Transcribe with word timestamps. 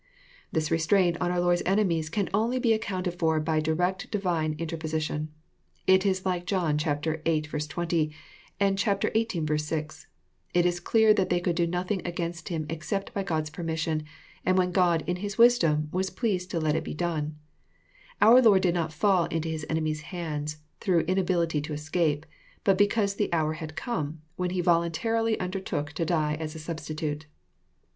']This 0.51 0.71
restraint 0.71 1.15
on 1.21 1.29
our 1.29 1.39
Lord's 1.39 1.61
enemies 1.63 2.09
can 2.09 2.27
only 2.33 2.57
be 2.57 2.73
accounted 2.73 3.19
for 3.19 3.39
by 3.39 3.59
direct 3.59 4.09
Divine 4.09 4.55
interposi 4.57 4.99
tion. 4.99 5.29
It 5.85 6.07
is 6.07 6.25
like 6.25 6.47
John 6.47 6.79
viii. 6.79 7.41
20, 7.43 8.11
and 8.59 8.79
xviii. 8.79 9.57
6. 9.59 10.07
It 10.55 10.65
is 10.65 10.79
cleafthat 10.79 11.29
they 11.29 11.39
could 11.39 11.55
do 11.55 11.67
nothing 11.67 12.01
against 12.03 12.49
Him 12.49 12.65
except 12.67 13.13
by 13.13 13.21
God's 13.21 13.51
permission, 13.51 14.01
and 14.43 14.57
when 14.57 14.71
God, 14.71 15.03
in 15.05 15.17
His 15.17 15.37
wisdom, 15.37 15.87
was 15.91 16.09
pleased 16.09 16.49
to 16.49 16.59
let 16.59 16.75
it 16.75 16.83
be 16.83 16.95
done. 16.95 17.37
Our 18.23 18.41
Lord 18.41 18.63
did 18.63 18.73
not 18.73 18.91
fall 18.91 19.25
Into 19.25 19.49
His 19.49 19.67
enemies' 19.69 20.01
ha 20.05 20.17
nds 20.17 20.55
th 20.79 20.95
rough 20.97 21.05
inability 21.05 21.61
to 21.61 21.73
escape, 21.73 22.25
but 22.63 22.75
because 22.75 23.13
the" 23.13 23.31
hour 23.31 23.53
had 23.53 23.75
com^," 23.75 24.17
When 24.35 24.49
He 24.49 24.61
voluntarily 24.61 25.39
under 25.39 25.59
took 25.59 25.91
to 25.93 26.05
die 26.05 26.37
as 26.39 26.55
a 26.55 26.59
substitute. 26.59 27.27